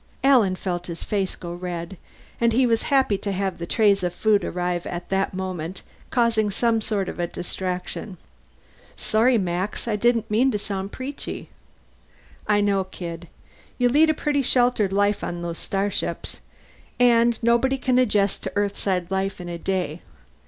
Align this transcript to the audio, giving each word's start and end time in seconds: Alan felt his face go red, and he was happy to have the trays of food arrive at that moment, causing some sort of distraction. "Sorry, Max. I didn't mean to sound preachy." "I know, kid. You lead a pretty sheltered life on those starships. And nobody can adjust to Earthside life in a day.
Alan 0.23 0.55
felt 0.55 0.87
his 0.87 1.03
face 1.03 1.35
go 1.35 1.53
red, 1.53 1.95
and 2.39 2.53
he 2.53 2.65
was 2.65 2.81
happy 2.89 3.19
to 3.19 3.31
have 3.31 3.59
the 3.59 3.67
trays 3.67 4.01
of 4.01 4.15
food 4.15 4.43
arrive 4.43 4.87
at 4.87 5.09
that 5.09 5.35
moment, 5.35 5.83
causing 6.09 6.49
some 6.49 6.81
sort 6.81 7.07
of 7.07 7.31
distraction. 7.31 8.17
"Sorry, 8.95 9.37
Max. 9.37 9.87
I 9.87 9.95
didn't 9.95 10.31
mean 10.31 10.49
to 10.49 10.57
sound 10.57 10.91
preachy." 10.91 11.49
"I 12.47 12.61
know, 12.61 12.83
kid. 12.85 13.27
You 13.77 13.89
lead 13.89 14.09
a 14.09 14.15
pretty 14.15 14.41
sheltered 14.41 14.91
life 14.91 15.23
on 15.23 15.43
those 15.43 15.59
starships. 15.59 16.39
And 16.99 17.37
nobody 17.43 17.77
can 17.77 17.99
adjust 17.99 18.41
to 18.41 18.51
Earthside 18.55 19.11
life 19.11 19.39
in 19.39 19.49
a 19.49 19.59
day. 19.59 20.01